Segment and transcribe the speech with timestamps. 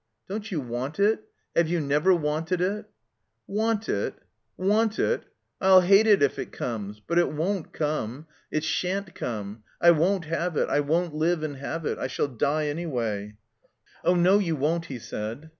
[0.27, 1.25] Don't you want it?
[1.55, 2.89] Have you never wanted it?"
[3.47, 4.15] "Want it?
[4.57, 5.25] Want it?
[5.61, 6.99] I'll hate it if it comes.
[6.99, 8.25] But it won't come.
[8.49, 9.61] It sha'n't come.
[9.79, 10.69] I won't have it.
[10.69, 11.99] I won't live and have it.
[11.99, 13.35] I shall die anyway."
[14.03, 15.49] "Oh no, you won't," he said.